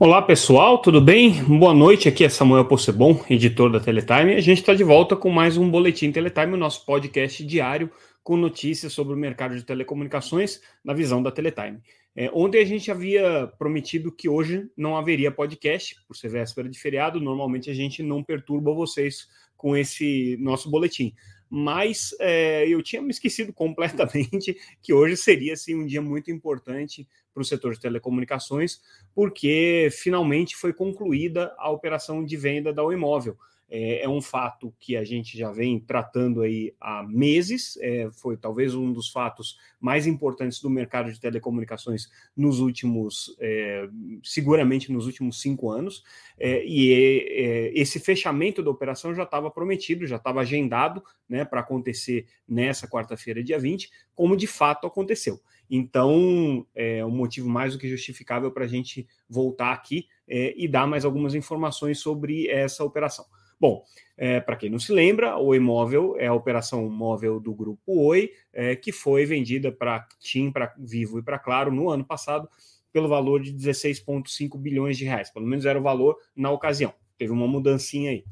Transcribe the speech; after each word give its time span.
Olá 0.00 0.22
pessoal, 0.22 0.78
tudo 0.78 1.00
bem? 1.00 1.42
Boa 1.42 1.74
noite, 1.74 2.08
aqui 2.08 2.24
é 2.24 2.28
Samuel 2.28 2.66
Possebon, 2.66 3.20
editor 3.28 3.68
da 3.68 3.80
Teletime. 3.80 4.34
A 4.34 4.40
gente 4.40 4.58
está 4.60 4.72
de 4.72 4.84
volta 4.84 5.16
com 5.16 5.28
mais 5.28 5.56
um 5.56 5.68
Boletim 5.68 6.12
Teletime, 6.12 6.54
o 6.54 6.56
nosso 6.56 6.86
podcast 6.86 7.44
diário 7.44 7.90
com 8.22 8.36
notícias 8.36 8.92
sobre 8.92 9.14
o 9.14 9.16
mercado 9.16 9.56
de 9.56 9.64
telecomunicações 9.64 10.60
na 10.84 10.94
visão 10.94 11.20
da 11.20 11.32
Teletime. 11.32 11.80
É, 12.14 12.30
ontem 12.32 12.62
a 12.62 12.64
gente 12.64 12.92
havia 12.92 13.52
prometido 13.58 14.12
que 14.12 14.28
hoje 14.28 14.70
não 14.76 14.96
haveria 14.96 15.32
podcast, 15.32 15.96
por 16.06 16.14
ser 16.14 16.28
véspera 16.28 16.68
de 16.68 16.78
feriado, 16.78 17.20
normalmente 17.20 17.68
a 17.68 17.74
gente 17.74 18.00
não 18.00 18.22
perturba 18.22 18.72
vocês 18.72 19.26
com 19.56 19.76
esse 19.76 20.36
nosso 20.40 20.70
boletim 20.70 21.12
mas 21.50 22.14
é, 22.20 22.68
eu 22.68 22.82
tinha 22.82 23.00
me 23.00 23.10
esquecido 23.10 23.52
completamente 23.52 24.56
que 24.82 24.92
hoje 24.92 25.16
seria 25.16 25.54
assim, 25.54 25.74
um 25.74 25.86
dia 25.86 26.02
muito 26.02 26.30
importante 26.30 27.08
para 27.38 27.42
o 27.42 27.44
setor 27.44 27.72
de 27.72 27.80
telecomunicações, 27.80 28.80
porque 29.14 29.88
finalmente 29.92 30.56
foi 30.56 30.72
concluída 30.72 31.54
a 31.56 31.70
operação 31.70 32.24
de 32.24 32.36
venda 32.36 32.72
da 32.72 32.82
O 32.82 32.92
Imóvel. 32.92 33.36
É, 33.70 34.02
é, 34.02 34.08
um 34.08 34.22
fato 34.22 34.74
que 34.80 34.96
a 34.96 35.04
gente 35.04 35.36
já 35.36 35.52
vem 35.52 35.78
tratando 35.78 36.40
aí 36.40 36.74
há 36.80 37.02
meses, 37.02 37.76
é, 37.82 38.08
foi 38.10 38.34
talvez 38.34 38.74
um 38.74 38.90
dos 38.90 39.10
fatos 39.10 39.58
mais 39.78 40.06
importantes 40.06 40.58
do 40.62 40.70
mercado 40.70 41.12
de 41.12 41.20
telecomunicações 41.20 42.08
nos 42.34 42.60
últimos, 42.60 43.36
é, 43.38 43.86
seguramente 44.22 44.90
nos 44.90 45.04
últimos 45.04 45.42
cinco 45.42 45.70
anos, 45.70 46.02
é, 46.38 46.64
e 46.64 46.94
é, 46.94 47.78
esse 47.78 48.00
fechamento 48.00 48.62
da 48.62 48.70
operação 48.70 49.14
já 49.14 49.24
estava 49.24 49.50
prometido, 49.50 50.06
já 50.06 50.16
estava 50.16 50.40
agendado 50.40 51.04
né, 51.28 51.44
para 51.44 51.60
acontecer 51.60 52.26
nessa 52.48 52.88
quarta-feira, 52.88 53.44
dia 53.44 53.58
20, 53.58 53.90
como 54.14 54.34
de 54.34 54.46
fato 54.46 54.86
aconteceu. 54.86 55.38
Então, 55.70 56.66
é 56.74 57.04
um 57.04 57.10
motivo 57.10 57.48
mais 57.48 57.72
do 57.72 57.78
que 57.78 57.88
justificável 57.88 58.50
para 58.50 58.64
a 58.64 58.68
gente 58.68 59.06
voltar 59.28 59.72
aqui 59.72 60.06
é, 60.26 60.54
e 60.56 60.66
dar 60.66 60.86
mais 60.86 61.04
algumas 61.04 61.34
informações 61.34 61.98
sobre 61.98 62.48
essa 62.48 62.84
operação. 62.84 63.24
Bom, 63.60 63.82
é, 64.16 64.40
para 64.40 64.56
quem 64.56 64.70
não 64.70 64.78
se 64.78 64.92
lembra, 64.92 65.36
o 65.36 65.54
imóvel 65.54 66.14
é 66.16 66.28
a 66.28 66.34
operação 66.34 66.88
móvel 66.88 67.40
do 67.40 67.52
grupo 67.52 67.82
Oi, 67.86 68.30
é, 68.52 68.76
que 68.76 68.92
foi 68.92 69.26
vendida 69.26 69.72
para 69.72 70.06
TIM, 70.20 70.52
para 70.52 70.72
Vivo 70.78 71.18
e 71.18 71.22
para 71.22 71.38
Claro 71.38 71.72
no 71.72 71.90
ano 71.90 72.04
passado 72.04 72.48
pelo 72.92 73.08
valor 73.08 73.40
de 73.40 73.52
16,5 73.52 74.56
bilhões 74.56 74.96
de 74.96 75.04
reais. 75.04 75.30
Pelo 75.30 75.46
menos 75.46 75.66
era 75.66 75.78
o 75.78 75.82
valor 75.82 76.16
na 76.34 76.50
ocasião. 76.50 76.94
Teve 77.16 77.32
uma 77.32 77.48
mudancinha 77.48 78.12
aí. 78.12 78.24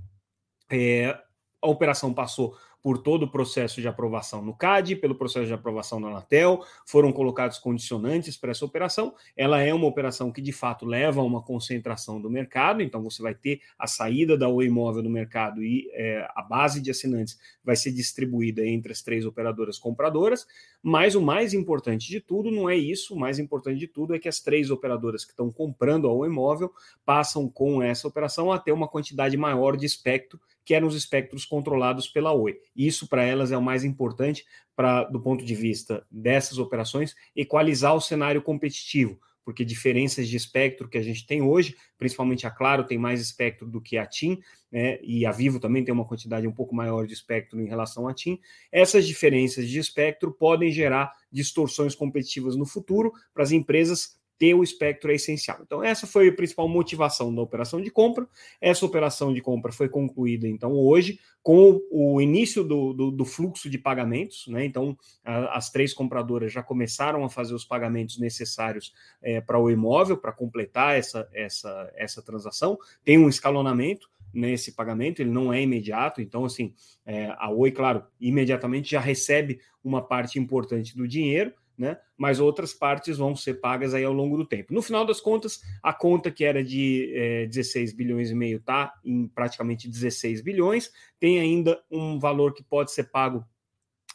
É, 0.70 1.19
a 1.61 1.69
operação 1.69 2.14
passou 2.14 2.57
por 2.87 2.98
todo 2.98 3.25
o 3.25 3.29
processo 3.29 3.81
de 3.81 3.89
aprovação 3.89 4.41
no 4.41 4.55
CAD, 4.55 4.95
pelo 4.95 5.17
processo 5.17 5.48
de 5.48 5.53
aprovação 5.53 5.98
na 5.98 6.06
Anatel, 6.06 6.65
foram 6.87 7.11
colocados 7.11 7.59
condicionantes 7.59 8.37
para 8.37 8.53
essa 8.53 8.65
operação. 8.65 9.12
Ela 9.37 9.61
é 9.61 9.75
uma 9.75 9.89
operação 9.89 10.31
que, 10.31 10.41
de 10.41 10.53
fato, 10.53 10.87
leva 10.87 11.20
a 11.20 11.25
uma 11.25 11.42
concentração 11.42 12.20
do 12.20 12.31
mercado, 12.31 12.81
então 12.81 13.03
você 13.03 13.20
vai 13.20 13.34
ter 13.34 13.61
a 13.77 13.89
saída 13.89 14.39
da 14.39 14.48
Oi 14.48 14.67
Imóvel 14.67 15.03
do 15.03 15.11
mercado 15.11 15.64
e 15.64 15.91
é, 15.95 16.29
a 16.33 16.42
base 16.42 16.81
de 16.81 16.92
assinantes 16.92 17.37
vai 17.64 17.75
ser 17.75 17.91
distribuída 17.91 18.64
entre 18.64 18.92
as 18.92 19.03
três 19.03 19.27
operadoras 19.27 19.81
compradoras, 19.81 20.47
mas 20.81 21.17
o 21.17 21.20
mais 21.20 21.53
importante 21.53 22.09
de 22.09 22.20
tudo 22.20 22.53
não 22.53 22.70
é 22.70 22.77
isso, 22.77 23.17
o 23.17 23.19
mais 23.19 23.41
importante 23.41 23.81
de 23.81 23.89
tudo 23.89 24.14
é 24.14 24.19
que 24.20 24.29
as 24.29 24.39
três 24.39 24.70
operadoras 24.70 25.25
que 25.25 25.33
estão 25.33 25.51
comprando 25.51 26.07
a 26.07 26.12
Oi 26.12 26.29
Imóvel 26.29 26.70
passam 27.05 27.48
com 27.48 27.83
essa 27.83 28.07
operação 28.07 28.53
a 28.53 28.61
ter 28.61 28.70
uma 28.70 28.87
quantidade 28.87 29.37
maior 29.37 29.77
de 29.77 29.84
espectro 29.84 30.39
que 30.67 30.75
eram 30.75 30.89
os 30.89 30.97
espectros 30.97 31.45
controlados 31.45 32.09
pela 32.09 32.33
Oi. 32.33 32.59
Isso 32.75 33.09
para 33.09 33.22
elas 33.22 33.53
é 33.53 33.56
o 33.56 33.62
mais 33.62 33.84
importante 33.84 34.45
para 34.75 35.05
do 35.05 35.20
ponto 35.20 35.45
de 35.45 35.55
vista 35.55 36.05
dessas 36.11 36.58
operações 36.58 37.14
equalizar 37.36 37.95
o 37.95 38.00
cenário 38.00 38.42
competitivo, 38.42 39.19
porque 39.45 39.64
diferenças 39.64 40.27
de 40.28 40.36
espectro 40.36 40.89
que 40.89 40.98
a 40.98 41.03
gente 41.03 41.25
tem 41.25 41.41
hoje, 41.41 41.77
principalmente 41.97 42.48
a 42.48 42.50
Claro 42.50 42.83
tem 42.83 42.98
mais 42.98 43.20
espectro 43.20 43.68
do 43.68 43.80
que 43.80 43.96
a 43.96 44.05
TIM, 44.05 44.41
né, 44.70 44.98
e 45.02 45.24
a 45.24 45.30
Vivo 45.30 45.61
também 45.61 45.85
tem 45.85 45.95
uma 45.95 46.05
quantidade 46.05 46.48
um 46.48 46.52
pouco 46.52 46.74
maior 46.74 47.07
de 47.07 47.14
espectro 47.14 47.61
em 47.61 47.68
relação 47.68 48.08
à 48.08 48.12
TIM. 48.12 48.41
Essas 48.73 49.07
diferenças 49.07 49.68
de 49.68 49.79
espectro 49.79 50.33
podem 50.33 50.73
gerar 50.73 51.12
distorções 51.30 51.95
competitivas 51.95 52.57
no 52.57 52.67
futuro 52.67 53.12
para 53.33 53.45
as 53.45 53.52
empresas 53.52 54.18
ter 54.39 54.55
o 54.55 54.63
espectro 54.63 55.11
é 55.11 55.14
essencial. 55.14 55.58
Então, 55.63 55.83
essa 55.83 56.07
foi 56.07 56.29
a 56.29 56.33
principal 56.33 56.69
motivação 56.69 57.35
da 57.35 57.42
operação 57.42 57.80
de 57.80 57.91
compra. 57.91 58.27
Essa 58.61 58.85
operação 58.85 59.33
de 59.33 59.41
compra 59.41 59.73
foi 59.73 59.89
concluída, 59.89 60.47
então, 60.47 60.73
hoje, 60.73 61.19
com 61.42 61.80
o 61.91 62.20
início 62.20 62.64
do, 62.64 62.92
do, 62.92 63.11
do 63.11 63.24
fluxo 63.24 63.70
de 63.70 63.79
pagamentos. 63.79 64.47
Né? 64.48 64.64
Então, 64.64 64.97
a, 65.24 65.57
as 65.57 65.70
três 65.70 65.95
compradoras 65.95 66.52
já 66.52 66.63
começaram 66.63 67.24
a 67.24 67.30
fazer 67.30 67.55
os 67.55 67.64
pagamentos 67.64 68.19
necessários 68.19 68.92
é, 69.23 69.41
para 69.41 69.58
o 69.58 69.70
imóvel, 69.70 70.17
para 70.17 70.33
completar 70.33 70.98
essa, 70.98 71.29
essa, 71.33 71.92
essa 71.95 72.23
transação. 72.23 72.79
Tem 73.05 73.18
um 73.18 73.29
escalonamento 73.29 74.08
nesse 74.35 74.73
pagamento, 74.73 75.20
ele 75.20 75.30
não 75.30 75.53
é 75.53 75.63
imediato, 75.63 76.20
então, 76.20 76.45
assim, 76.45 76.74
é, 77.07 77.35
a 77.39 77.51
Oi, 77.51 77.70
claro, 77.70 78.05
imediatamente 78.20 78.91
já 78.91 79.01
recebe 79.01 79.61
uma 79.83 80.03
parte 80.03 80.39
importante 80.39 80.95
do 80.95 81.08
dinheiro, 81.08 81.55
né? 81.79 81.98
Mas 82.17 82.41
outras 82.41 82.73
partes 82.73 83.19
vão 83.19 83.37
ser 83.37 83.55
pagas 83.55 83.95
aí 83.95 84.05
ao 84.05 84.13
longo 84.13 84.37
do 84.37 84.47
tempo. 84.47 84.73
No 84.73 84.83
final 84.83 85.05
das 85.05 85.20
contas, 85.20 85.61
a 85.83 85.92
conta 85.92 86.31
que 86.31 86.45
era 86.45 86.64
de 86.64 87.13
é, 87.14 87.47
16 87.47 87.92
bilhões 87.92 88.31
e 88.31 88.35
meio 88.35 88.59
está 88.59 88.95
em 89.05 89.29
praticamente 89.29 89.89
16 89.89 90.41
bilhões. 90.41 90.91
Tem 91.20 91.39
ainda 91.39 91.81
um 91.91 92.19
valor 92.19 92.55
que 92.55 92.63
pode 92.63 92.92
ser 92.92 93.05
pago 93.05 93.45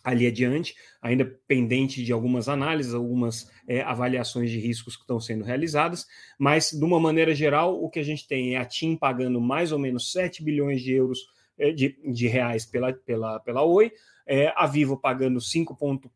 ali 0.04 0.26
adiante, 0.26 0.76
ainda 1.02 1.26
pendente 1.48 2.04
de 2.04 2.12
algumas 2.12 2.50
análises, 2.50 2.94
algumas 2.94 3.52
é, 3.68 3.82
avaliações 3.82 4.50
de 4.50 4.60
riscos 4.60 4.96
que 4.96 5.04
estão 5.04 5.20
sendo 5.20 5.44
realizadas, 5.44 6.08
mas 6.40 6.72
de 6.72 6.84
uma 6.84 7.00
maneira 7.00 7.36
geral, 7.36 7.82
o 7.82 7.88
que 7.88 8.00
a 8.00 8.04
gente 8.04 8.28
tem 8.28 8.56
é 8.56 8.58
a 8.58 8.66
TIM 8.66 8.96
pagando 8.96 9.40
mais 9.40 9.72
ou 9.72 9.78
menos 9.78 10.12
7 10.12 10.44
bilhões 10.44 10.82
de 10.82 10.92
euros 10.94 11.20
é, 11.58 11.72
de, 11.72 12.00
de 12.04 12.28
reais 12.28 12.66
pela, 12.66 12.92
pela, 12.94 13.40
pela 13.42 13.64
Oi, 13.64 13.92
é, 14.26 14.52
a 14.56 14.66
Vivo 14.66 14.98
pagando 14.98 15.40
5,4 15.40 16.10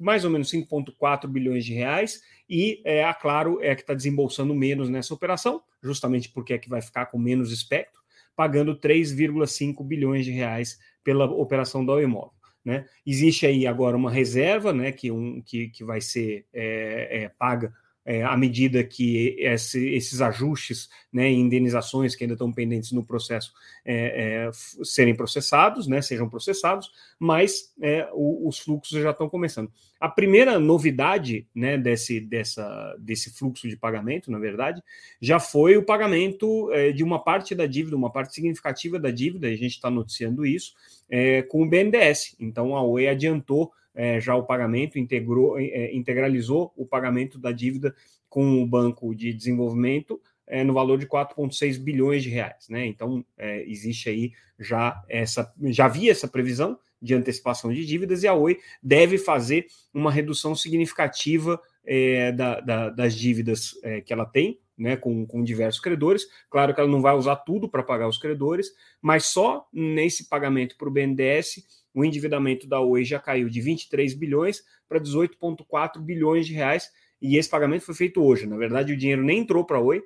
mais 0.00 0.24
ou 0.24 0.30
menos 0.30 0.50
5,4 0.50 1.26
bilhões 1.28 1.64
de 1.64 1.74
reais, 1.74 2.22
e 2.48 2.80
é, 2.84 3.04
a 3.04 3.14
Claro 3.14 3.58
é 3.62 3.74
que 3.74 3.82
está 3.82 3.94
desembolsando 3.94 4.54
menos 4.54 4.88
nessa 4.88 5.14
operação, 5.14 5.62
justamente 5.82 6.28
porque 6.30 6.54
é 6.54 6.58
que 6.58 6.68
vai 6.68 6.80
ficar 6.80 7.06
com 7.06 7.18
menos 7.18 7.52
espectro, 7.52 8.00
pagando 8.34 8.74
3,5 8.74 9.84
bilhões 9.84 10.24
de 10.24 10.30
reais 10.30 10.78
pela 11.04 11.24
operação 11.26 11.84
do 11.84 12.00
imóvel. 12.00 12.32
Né? 12.64 12.86
Existe 13.06 13.46
aí 13.46 13.66
agora 13.66 13.96
uma 13.96 14.10
reserva 14.10 14.72
né, 14.72 14.92
que, 14.92 15.10
um, 15.10 15.40
que, 15.40 15.68
que 15.68 15.84
vai 15.84 16.00
ser 16.00 16.46
é, 16.52 17.22
é, 17.22 17.28
paga 17.28 17.72
é, 18.04 18.22
à 18.22 18.36
medida 18.36 18.82
que 18.82 19.36
esse, 19.38 19.88
esses 19.90 20.20
ajustes 20.20 20.88
né, 21.12 21.30
e 21.30 21.34
indenizações 21.34 22.14
que 22.14 22.24
ainda 22.24 22.34
estão 22.34 22.52
pendentes 22.52 22.92
no 22.92 23.04
processo 23.04 23.52
é, 23.84 24.46
é, 24.46 24.50
serem 24.84 25.14
processados, 25.14 25.86
né, 25.86 26.00
sejam 26.00 26.28
processados, 26.28 26.90
mas 27.18 27.72
é, 27.80 28.08
o, 28.12 28.48
os 28.48 28.58
fluxos 28.58 29.00
já 29.02 29.10
estão 29.10 29.28
começando. 29.28 29.70
A 30.00 30.08
primeira 30.08 30.58
novidade 30.58 31.46
né, 31.54 31.76
desse, 31.76 32.20
dessa, 32.20 32.96
desse 32.98 33.30
fluxo 33.36 33.68
de 33.68 33.76
pagamento, 33.76 34.30
na 34.30 34.38
verdade, 34.38 34.82
já 35.20 35.38
foi 35.38 35.76
o 35.76 35.84
pagamento 35.84 36.72
é, 36.72 36.90
de 36.90 37.04
uma 37.04 37.22
parte 37.22 37.54
da 37.54 37.66
dívida, 37.66 37.96
uma 37.96 38.10
parte 38.10 38.34
significativa 38.34 38.98
da 38.98 39.10
dívida, 39.10 39.46
a 39.48 39.54
gente 39.54 39.74
está 39.74 39.90
noticiando 39.90 40.46
isso, 40.46 40.72
é, 41.08 41.42
com 41.42 41.62
o 41.62 41.68
BNDES. 41.68 42.34
Então 42.40 42.74
a 42.74 42.82
OE 42.82 43.08
adiantou 43.08 43.72
é, 43.94 44.20
já 44.20 44.34
o 44.34 44.44
pagamento, 44.44 44.98
integrou, 44.98 45.58
é, 45.58 45.94
integralizou 45.94 46.72
o 46.76 46.86
pagamento 46.86 47.38
da 47.38 47.52
dívida 47.52 47.94
com 48.28 48.62
o 48.62 48.66
Banco 48.66 49.14
de 49.14 49.32
Desenvolvimento 49.32 50.20
é, 50.46 50.64
no 50.64 50.74
valor 50.74 50.98
de 50.98 51.06
4,6 51.06 51.78
bilhões 51.78 52.22
de 52.22 52.28
reais. 52.28 52.68
Né? 52.68 52.86
Então, 52.86 53.24
é, 53.38 53.62
existe 53.68 54.08
aí 54.08 54.32
já 54.58 55.02
essa, 55.08 55.52
já 55.64 55.86
havia 55.86 56.10
essa 56.10 56.28
previsão 56.28 56.78
de 57.00 57.14
antecipação 57.14 57.72
de 57.72 57.86
dívidas 57.86 58.22
e 58.22 58.28
a 58.28 58.34
Oi 58.34 58.58
deve 58.82 59.16
fazer 59.16 59.66
uma 59.94 60.10
redução 60.10 60.54
significativa 60.54 61.60
é, 61.84 62.30
da, 62.32 62.60
da, 62.60 62.90
das 62.90 63.14
dívidas 63.14 63.78
é, 63.82 64.00
que 64.00 64.12
ela 64.12 64.26
tem, 64.26 64.60
né, 64.76 64.96
com, 64.96 65.26
com 65.26 65.42
diversos 65.42 65.80
credores. 65.80 66.26
Claro 66.50 66.74
que 66.74 66.80
ela 66.80 66.90
não 66.90 67.00
vai 67.00 67.14
usar 67.14 67.36
tudo 67.36 67.68
para 67.68 67.82
pagar 67.82 68.08
os 68.08 68.18
credores, 68.18 68.70
mas 69.00 69.26
só 69.26 69.66
nesse 69.72 70.28
pagamento 70.28 70.76
para 70.76 70.88
o 70.88 70.90
BNDES 70.90 71.79
o 71.94 72.04
endividamento 72.04 72.68
da 72.68 72.80
Oi 72.80 73.04
já 73.04 73.18
caiu 73.18 73.48
de 73.48 73.60
23 73.60 74.14
bilhões 74.14 74.62
para 74.88 75.00
18,4 75.00 76.00
bilhões 76.00 76.46
de 76.46 76.54
reais, 76.54 76.90
e 77.20 77.36
esse 77.36 77.48
pagamento 77.48 77.84
foi 77.84 77.94
feito 77.94 78.22
hoje. 78.22 78.46
Na 78.46 78.56
verdade, 78.56 78.92
o 78.92 78.96
dinheiro 78.96 79.22
nem 79.22 79.40
entrou 79.40 79.64
para 79.64 79.78
a 79.78 79.80
Oi, 79.80 80.02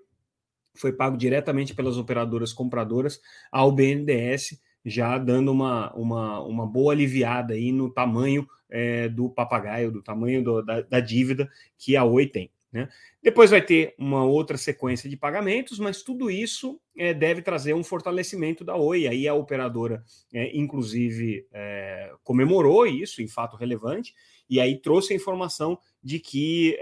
foi 0.75 0.93
pago 0.93 1.17
diretamente 1.17 1.75
pelas 1.75 1.97
operadoras 1.97 2.53
compradoras 2.53 3.21
ao 3.51 3.71
BNDES, 3.71 4.61
já 4.85 5.17
dando 5.19 5.53
uma, 5.53 5.95
uma, 5.95 6.41
uma 6.41 6.67
boa 6.67 6.93
aliviada 6.93 7.55
aí 7.55 7.73
no 7.73 7.91
tamanho 7.91 8.47
é, 8.69 9.09
do 9.09 9.31
papagaio, 9.31 9.93
do 9.93 10.03
tamanho 10.03 10.43
do, 10.43 10.63
da, 10.63 10.83
da 10.83 11.01
dívida 11.01 11.49
que 11.79 11.97
a 11.97 12.05
Oi 12.05 12.27
tem. 12.27 12.51
Né? 12.75 12.89
Depois 13.23 13.53
vai 13.53 13.63
ter 13.63 13.95
uma 13.97 14.25
outra 14.25 14.57
sequência 14.57 15.09
de 15.09 15.17
pagamentos, 15.17 15.79
mas 15.79 16.03
tudo 16.03 16.29
isso 16.29 16.81
é, 16.99 17.15
deve 17.15 17.41
trazer 17.41 17.73
um 17.73 17.85
fortalecimento 17.85 18.65
da 18.65 18.75
Oi. 18.75 19.07
Aí 19.07 19.29
a 19.29 19.35
operadora, 19.35 20.03
é, 20.33 20.51
inclusive, 20.57 21.47
é, 21.53 22.13
comemorou 22.25 22.85
isso 22.85 23.23
em 23.23 23.29
fato 23.29 23.57
relevante, 23.57 24.13
e 24.51 24.61
aí 24.61 24.77
trouxe 24.77 25.13
a 25.13 25.17
informação 25.17 25.79
de 26.03 26.19
que 26.19 26.77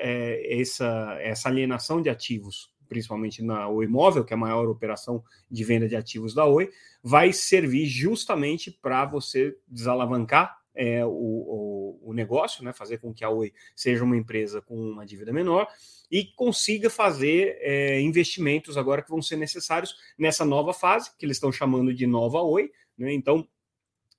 essa, 0.49 1.17
essa 1.21 1.49
alienação 1.49 2.03
de 2.03 2.09
ativos 2.09 2.73
principalmente 2.89 3.43
na 3.43 3.69
Oi 3.69 3.87
Móvel, 3.87 4.23
que 4.23 4.35
é 4.35 4.37
a 4.37 4.39
maior 4.39 4.69
operação 4.69 5.25
de 5.51 5.65
venda 5.65 5.89
de 5.89 5.97
ativos 5.97 6.35
da 6.35 6.45
Oi, 6.45 6.69
vai 7.03 7.33
servir 7.33 7.87
justamente 7.87 8.71
para 8.71 9.07
você 9.07 9.57
desalavancar 9.67 10.62
é, 10.75 11.05
o, 11.05 11.11
o, 11.11 12.01
o, 12.11 12.13
negócio, 12.13 12.65
né, 12.65 12.73
fazer 12.73 12.99
com 12.99 13.13
que 13.13 13.25
a 13.25 13.31
Oi 13.31 13.53
seja 13.75 14.05
uma 14.05 14.17
empresa 14.17 14.61
com 14.63 14.75
uma 14.75 15.05
dívida 15.05 15.33
menor 15.33 15.67
e 16.11 16.25
consiga 16.25 16.89
fazer 16.89 17.59
é, 17.61 18.01
investimentos 18.01 18.77
agora 18.77 19.03
que 19.03 19.11
vão 19.11 19.23
ser 19.23 19.37
necessários 19.37 19.97
nessa 20.19 20.45
nova 20.45 20.73
fase, 20.73 21.11
que 21.19 21.27
eles 21.27 21.37
estão 21.37 21.53
chamando 21.53 21.93
de 21.93 22.07
nova 22.07 22.41
Oi. 22.43 22.71
Né, 22.97 23.13
então, 23.13 23.47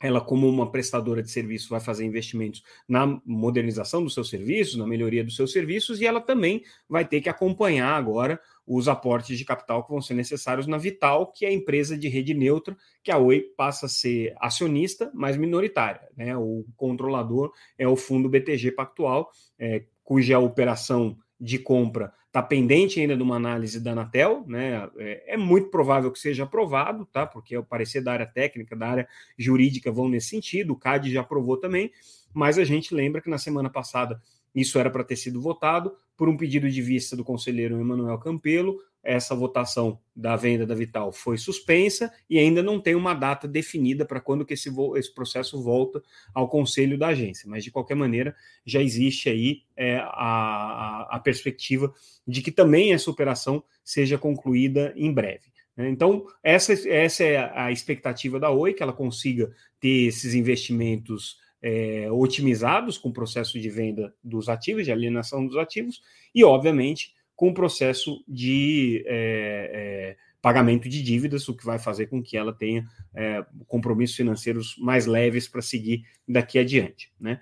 ela, 0.03 0.19
como 0.19 0.49
uma 0.49 0.69
prestadora 0.69 1.23
de 1.23 1.31
serviço, 1.31 1.69
vai 1.69 1.79
fazer 1.79 2.03
investimentos 2.03 2.61
na 2.87 3.21
modernização 3.25 4.03
dos 4.03 4.13
seus 4.13 4.29
serviços, 4.29 4.75
na 4.75 4.85
melhoria 4.85 5.23
dos 5.23 5.35
seus 5.35 5.53
serviços, 5.53 6.01
e 6.01 6.05
ela 6.05 6.19
também 6.19 6.61
vai 6.89 7.07
ter 7.07 7.21
que 7.21 7.29
acompanhar 7.29 7.95
agora 7.95 8.39
os 8.65 8.87
aportes 8.87 9.37
de 9.37 9.45
capital 9.45 9.83
que 9.83 9.91
vão 9.91 10.01
ser 10.01 10.13
necessários 10.13 10.67
na 10.67 10.77
Vital, 10.77 11.31
que 11.31 11.45
é 11.45 11.49
a 11.49 11.53
empresa 11.53 11.97
de 11.97 12.07
rede 12.07 12.33
neutra, 12.33 12.75
que 13.03 13.11
a 13.11 13.17
Oi 13.17 13.41
passa 13.57 13.87
a 13.87 13.89
ser 13.89 14.33
acionista, 14.39 15.11
mas 15.13 15.35
minoritária. 15.35 16.07
Né? 16.15 16.35
O 16.37 16.65
controlador 16.75 17.51
é 17.77 17.87
o 17.87 17.95
fundo 17.95 18.29
BTG 18.29 18.71
Pactual, 18.71 19.29
é, 19.59 19.83
cuja 20.03 20.39
operação 20.39 21.17
de 21.39 21.59
compra 21.59 22.13
está 22.33 22.41
pendente 22.41 22.99
ainda 22.99 23.15
de 23.15 23.21
uma 23.21 23.35
análise 23.35 23.79
da 23.79 23.91
Anatel, 23.91 24.43
né? 24.47 24.89
É, 24.97 25.35
é, 25.35 25.37
muito 25.37 25.69
provável 25.69 26.11
que 26.11 26.17
seja 26.17 26.45
aprovado, 26.45 27.05
tá? 27.05 27.27
Porque 27.27 27.55
o 27.55 27.63
parecer 27.63 28.01
da 28.01 28.11
área 28.11 28.25
técnica, 28.25 28.75
da 28.75 28.87
área 28.87 29.07
jurídica 29.37 29.91
vão 29.91 30.09
nesse 30.09 30.29
sentido, 30.29 30.73
o 30.73 30.75
CAD 30.75 31.11
já 31.11 31.21
aprovou 31.21 31.57
também, 31.57 31.91
mas 32.33 32.57
a 32.57 32.63
gente 32.63 32.95
lembra 32.95 33.21
que 33.21 33.29
na 33.29 33.37
semana 33.37 33.69
passada 33.69 34.19
isso 34.53 34.77
era 34.77 34.89
para 34.89 35.03
ter 35.03 35.15
sido 35.15 35.41
votado 35.41 35.95
por 36.15 36.29
um 36.29 36.37
pedido 36.37 36.69
de 36.69 36.81
vista 36.81 37.15
do 37.15 37.23
conselheiro 37.23 37.79
Emanuel 37.79 38.17
Campelo. 38.19 38.77
Essa 39.01 39.35
votação 39.35 39.99
da 40.15 40.35
venda 40.37 40.65
da 40.65 40.73
Vital 40.73 41.11
foi 41.11 41.37
suspensa 41.37 42.11
e 42.29 42.39
ainda 42.39 42.63
não 42.63 42.79
tem 42.79 42.95
uma 42.95 43.13
data 43.13 43.47
definida 43.47 44.05
para 44.05 44.21
quando 44.21 44.45
que 44.45 44.53
esse, 44.53 44.69
esse, 44.95 45.13
processo 45.13 45.61
volta 45.61 46.01
ao 46.33 46.47
conselho 46.47 46.97
da 46.97 47.07
agência. 47.07 47.49
Mas, 47.49 47.65
de 47.65 47.71
qualquer 47.71 47.95
maneira, 47.95 48.33
já 48.65 48.81
existe 48.81 49.27
aí 49.27 49.63
é, 49.75 49.97
a, 49.97 51.07
a, 51.11 51.19
perspectiva 51.19 51.93
de 52.25 52.41
que 52.41 52.51
também 52.51 52.93
essa 52.93 53.11
operação 53.11 53.61
seja 53.83 54.17
concluída 54.17 54.93
em 54.95 55.11
breve. 55.11 55.51
Né? 55.75 55.89
Então, 55.89 56.25
essa, 56.41 56.71
essa 56.87 57.23
é 57.25 57.51
a 57.53 57.71
expectativa 57.71 58.39
da 58.39 58.51
Oi, 58.51 58.73
que 58.73 58.83
ela 58.83 58.93
consiga 58.93 59.51
ter 59.81 60.07
esses 60.07 60.33
investimentos 60.33 61.42
é, 61.63 62.11
otimizados 62.11 62.97
com 62.97 63.07
o 63.07 63.13
processo 63.13 63.57
de 63.57 63.69
venda 63.69 64.13
dos 64.21 64.49
ativos, 64.49 64.83
de 64.83 64.91
alienação 64.91 65.47
dos 65.47 65.55
ativos, 65.55 66.01
e, 66.35 66.43
obviamente, 66.43 67.15
com 67.33 67.49
o 67.49 67.53
processo 67.53 68.21
de 68.27 69.01
é, 69.07 69.71
é, 69.73 70.17
pagamento 70.41 70.89
de 70.89 71.01
dívidas, 71.01 71.47
o 71.47 71.55
que 71.55 71.65
vai 71.65 71.79
fazer 71.79 72.07
com 72.07 72.21
que 72.21 72.35
ela 72.35 72.51
tenha 72.51 72.85
é, 73.15 73.45
compromissos 73.65 74.17
financeiros 74.17 74.75
mais 74.77 75.05
leves 75.05 75.47
para 75.47 75.61
seguir 75.61 76.05
daqui 76.27 76.59
adiante. 76.59 77.13
Né? 77.17 77.39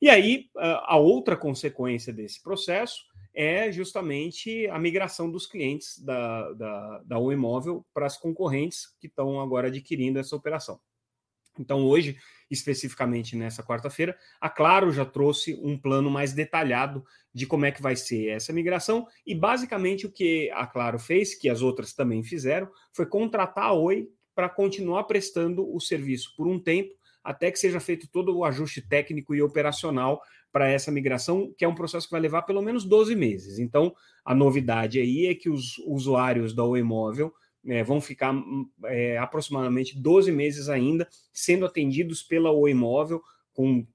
E 0.00 0.08
aí, 0.08 0.46
a 0.56 0.96
outra 0.96 1.36
consequência 1.36 2.12
desse 2.12 2.42
processo 2.42 3.04
é 3.34 3.70
justamente 3.70 4.66
a 4.68 4.78
migração 4.78 5.30
dos 5.30 5.46
clientes 5.46 5.98
da, 5.98 6.52
da, 6.52 7.02
da 7.04 7.18
Imóvel 7.18 7.84
para 7.92 8.06
as 8.06 8.16
concorrentes 8.16 8.86
que 9.00 9.08
estão 9.08 9.40
agora 9.40 9.68
adquirindo 9.68 10.18
essa 10.18 10.34
operação. 10.34 10.80
Então, 11.58 11.84
hoje, 11.84 12.16
especificamente 12.50 13.36
nessa 13.36 13.62
quarta-feira, 13.62 14.16
a 14.40 14.48
Claro 14.48 14.90
já 14.90 15.04
trouxe 15.04 15.58
um 15.62 15.78
plano 15.78 16.10
mais 16.10 16.32
detalhado 16.32 17.04
de 17.32 17.46
como 17.46 17.66
é 17.66 17.70
que 17.70 17.82
vai 17.82 17.96
ser 17.96 18.28
essa 18.28 18.52
migração 18.52 19.06
e 19.26 19.34
basicamente 19.34 20.06
o 20.06 20.12
que 20.12 20.50
a 20.52 20.66
Claro 20.66 20.98
fez, 20.98 21.34
que 21.34 21.48
as 21.48 21.62
outras 21.62 21.92
também 21.92 22.22
fizeram, 22.22 22.68
foi 22.92 23.06
contratar 23.06 23.64
a 23.64 23.72
Oi 23.72 24.08
para 24.34 24.48
continuar 24.48 25.04
prestando 25.04 25.68
o 25.74 25.80
serviço 25.80 26.34
por 26.36 26.46
um 26.46 26.58
tempo 26.58 26.98
até 27.22 27.50
que 27.50 27.58
seja 27.58 27.78
feito 27.80 28.08
todo 28.10 28.34
o 28.36 28.44
ajuste 28.44 28.80
técnico 28.80 29.34
e 29.34 29.42
operacional 29.42 30.22
para 30.50 30.68
essa 30.68 30.90
migração, 30.90 31.52
que 31.58 31.64
é 31.64 31.68
um 31.68 31.74
processo 31.74 32.06
que 32.06 32.12
vai 32.12 32.20
levar 32.20 32.42
pelo 32.42 32.62
menos 32.62 32.84
12 32.84 33.14
meses. 33.14 33.58
Então, 33.58 33.94
a 34.24 34.34
novidade 34.34 34.98
aí 34.98 35.26
é 35.26 35.34
que 35.34 35.50
os 35.50 35.76
usuários 35.86 36.54
da 36.54 36.64
Oi 36.64 36.82
Móvel 36.82 37.32
é, 37.68 37.84
vão 37.84 38.00
ficar 38.00 38.34
é, 38.86 39.18
aproximadamente 39.18 39.98
12 39.98 40.32
meses 40.32 40.68
ainda 40.68 41.08
sendo 41.32 41.66
atendidos 41.66 42.22
pela 42.22 42.50
Oi 42.50 42.70
Imóvel, 42.70 43.22
com 43.52 43.86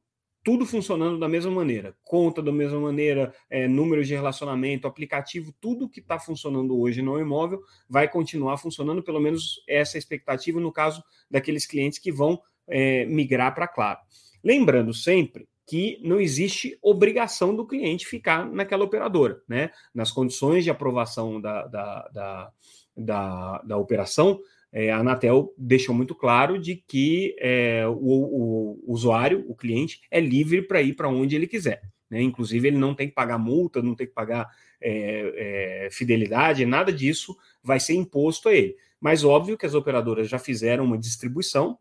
tudo 0.43 0.65
funcionando 0.65 1.17
da 1.17 1.29
mesma 1.29 1.51
maneira, 1.51 1.95
conta 2.03 2.41
da 2.41 2.51
mesma 2.51 2.79
maneira, 2.79 3.33
é, 3.49 3.65
números 3.65 4.07
de 4.07 4.13
relacionamento, 4.13 4.85
aplicativo, 4.85 5.53
tudo 5.61 5.89
que 5.89 6.01
está 6.01 6.19
funcionando 6.19 6.77
hoje 6.77 7.01
no 7.01 7.17
imóvel 7.17 7.61
vai 7.87 8.09
continuar 8.09 8.57
funcionando, 8.57 9.01
pelo 9.01 9.21
menos 9.21 9.63
essa 9.67 9.97
expectativa 9.97 10.59
no 10.59 10.71
caso 10.71 11.01
daqueles 11.31 11.65
clientes 11.65 11.97
que 11.97 12.11
vão 12.11 12.41
é, 12.67 13.05
migrar 13.05 13.55
para 13.55 13.67
Claro. 13.67 13.99
Lembrando 14.43 14.93
sempre 14.93 15.47
que 15.65 15.97
não 16.03 16.19
existe 16.19 16.77
obrigação 16.81 17.55
do 17.55 17.65
cliente 17.65 18.05
ficar 18.05 18.45
naquela 18.45 18.83
operadora, 18.83 19.41
né? 19.47 19.71
Nas 19.95 20.11
condições 20.11 20.65
de 20.65 20.69
aprovação 20.69 21.39
da, 21.39 21.65
da, 21.67 22.09
da 22.09 22.51
da, 22.95 23.61
da 23.63 23.77
operação, 23.77 24.39
é, 24.71 24.91
a 24.91 24.97
Anatel 24.97 25.53
deixou 25.55 25.93
muito 25.93 26.15
claro 26.15 26.59
de 26.59 26.75
que 26.75 27.35
é, 27.39 27.85
o, 27.87 27.93
o, 27.95 28.83
usuário, 28.87 29.45
o 29.47 29.55
cliente, 29.55 30.01
é 30.09 30.19
livre 30.19 30.63
para 30.63 30.81
ir 30.81 30.95
para 30.95 31.07
onde 31.07 31.35
ele 31.35 31.45
quiser. 31.45 31.83
Né? 32.09 32.21
Inclusive, 32.21 32.67
ele 32.67 32.77
não 32.77 32.95
tem 32.95 33.07
que 33.07 33.13
pagar 33.13 33.37
multa, 33.37 33.81
não 33.81 33.95
tem 33.95 34.07
que 34.07 34.13
pagar 34.13 34.49
é, 34.81 35.85
é, 35.85 35.89
fidelidade, 35.91 36.65
nada 36.65 36.91
disso 36.91 37.37
vai 37.63 37.79
ser 37.79 37.93
imposto 37.93 38.49
a 38.49 38.53
ele. 38.53 38.75
Mas 38.99 39.23
óbvio 39.23 39.57
que 39.57 39.65
as 39.65 39.75
operadoras 39.75 40.27
já 40.27 40.39
fizeram 40.39 40.85
uma 40.85 40.97
distribuição, 40.97 41.77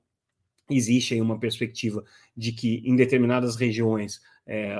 existe 0.70 1.14
aí 1.14 1.20
uma 1.20 1.38
perspectiva 1.38 2.04
de 2.36 2.52
que 2.52 2.82
em 2.84 2.94
determinadas 2.94 3.56
regiões 3.56 4.20
é, 4.46 4.76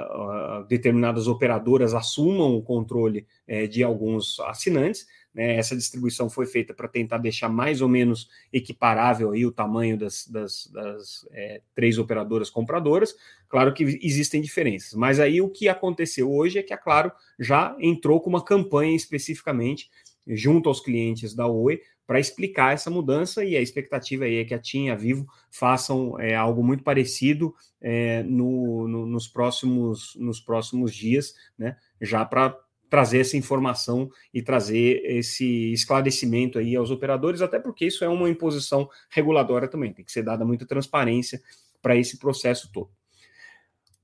determinadas 0.68 1.28
operadoras 1.28 1.94
assumam 1.94 2.56
o 2.56 2.62
controle 2.62 3.26
é, 3.46 3.66
de 3.66 3.82
alguns 3.82 4.38
assinantes, 4.40 5.06
né, 5.34 5.56
essa 5.56 5.76
distribuição 5.76 6.28
foi 6.28 6.46
feita 6.46 6.74
para 6.74 6.88
tentar 6.88 7.18
deixar 7.18 7.48
mais 7.48 7.80
ou 7.80 7.88
menos 7.88 8.28
equiparável 8.52 9.32
aí 9.32 9.46
o 9.46 9.52
tamanho 9.52 9.96
das, 9.96 10.26
das, 10.26 10.66
das 10.72 11.26
é, 11.32 11.60
três 11.74 11.98
operadoras 11.98 12.50
compradoras. 12.50 13.14
Claro 13.48 13.72
que 13.72 13.98
existem 14.02 14.40
diferenças, 14.40 14.94
mas 14.94 15.20
aí 15.20 15.40
o 15.40 15.48
que 15.48 15.68
aconteceu 15.68 16.32
hoje 16.32 16.58
é 16.58 16.62
que 16.62 16.72
a 16.72 16.78
Claro 16.78 17.12
já 17.38 17.76
entrou 17.78 18.20
com 18.20 18.30
uma 18.30 18.44
campanha 18.44 18.94
especificamente 18.94 19.90
junto 20.26 20.68
aos 20.68 20.80
clientes 20.80 21.34
da 21.34 21.46
Oi 21.46 21.80
para 22.06 22.20
explicar 22.20 22.74
essa 22.74 22.90
mudança 22.90 23.44
e 23.44 23.56
a 23.56 23.60
expectativa 23.60 24.24
aí 24.24 24.36
é 24.36 24.44
que 24.44 24.54
a 24.54 24.58
TIM 24.58 24.86
e 24.86 24.90
a 24.90 24.94
Vivo 24.94 25.26
façam 25.50 26.18
é, 26.20 26.34
algo 26.34 26.62
muito 26.62 26.82
parecido 26.82 27.54
é, 27.80 28.22
no, 28.24 28.86
no, 28.88 29.06
nos, 29.06 29.28
próximos, 29.28 30.14
nos 30.16 30.40
próximos 30.40 30.94
dias, 30.94 31.34
né, 31.56 31.76
já 32.00 32.24
para 32.24 32.58
trazer 32.92 33.20
essa 33.20 33.38
informação 33.38 34.10
e 34.34 34.42
trazer 34.42 35.00
esse 35.06 35.72
esclarecimento 35.72 36.58
aí 36.58 36.76
aos 36.76 36.90
operadores, 36.90 37.40
até 37.40 37.58
porque 37.58 37.86
isso 37.86 38.04
é 38.04 38.08
uma 38.08 38.28
imposição 38.28 38.86
regulatória 39.08 39.66
também, 39.66 39.94
tem 39.94 40.04
que 40.04 40.12
ser 40.12 40.22
dada 40.22 40.44
muita 40.44 40.66
transparência 40.66 41.40
para 41.80 41.96
esse 41.96 42.18
processo 42.18 42.70
todo. 42.70 42.90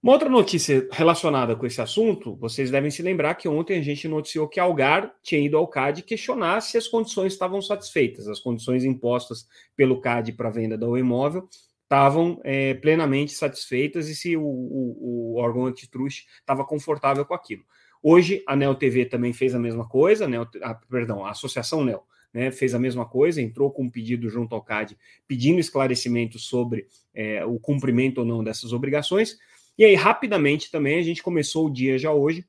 Uma 0.02 0.14
outra 0.14 0.30
notícia 0.30 0.88
relacionada 0.90 1.54
com 1.54 1.66
esse 1.66 1.83
assunto, 1.83 2.35
vocês 2.37 2.71
devem 2.71 2.90
se 2.90 3.02
lembrar 3.02 3.35
que 3.35 3.47
ontem 3.47 3.78
a 3.78 3.83
gente 3.83 4.09
noticiou 4.09 4.49
que 4.49 4.59
Algar 4.59 5.14
tinha 5.23 5.42
ido 5.42 5.59
ao 5.59 5.68
CAD 5.68 6.02
questionar 6.02 6.62
se 6.62 6.78
as 6.78 6.88
condições 6.88 7.35
estavam 7.35 7.61
satisfeitas, 7.61 8.26
as 8.26 8.40
condições 8.40 8.85
impostas 8.85 9.47
pelo 9.76 10.00
CAD 10.00 10.33
para 10.33 10.49
a 10.49 10.52
venda 10.52 10.78
do 10.78 10.97
imóvel 10.97 11.47
estavam 11.83 12.40
é, 12.42 12.73
plenamente 12.73 13.33
satisfeitas 13.33 14.09
e 14.09 14.14
se 14.14 14.35
o, 14.35 14.42
o, 14.42 15.35
o 15.35 15.37
órgão 15.37 15.66
antitruste 15.66 16.26
estava 16.40 16.64
confortável 16.64 17.26
com 17.26 17.35
aquilo. 17.35 17.64
Hoje, 18.02 18.43
a 18.47 18.55
Neo 18.55 18.75
TV 18.75 19.07
também 19.07 19.33
fez 19.33 19.55
a 19.55 19.59
mesma 19.59 19.88
coisa, 19.88 20.28
Neo, 20.28 20.49
a, 20.62 20.75
perdão, 20.75 21.25
a 21.25 21.31
Associação 21.31 21.85
Neo 21.85 22.02
né, 22.33 22.50
fez 22.50 22.75
a 22.75 22.78
mesma 22.78 23.07
coisa, 23.07 23.40
entrou 23.40 23.71
com 23.71 23.85
um 23.85 23.90
pedido 23.90 24.28
junto 24.28 24.55
ao 24.55 24.62
CAD 24.62 24.97
pedindo 25.26 25.59
esclarecimento 25.59 26.38
sobre 26.38 26.87
é, 27.14 27.45
o 27.45 27.59
cumprimento 27.59 28.19
ou 28.19 28.25
não 28.25 28.45
dessas 28.45 28.73
obrigações. 28.73 29.38
E 29.76 29.85
aí, 29.85 29.95
rapidamente 29.95 30.71
também, 30.71 30.99
a 30.99 31.02
gente 31.02 31.23
começou 31.23 31.67
o 31.67 31.73
dia 31.73 31.99
já 31.99 32.12
hoje 32.12 32.47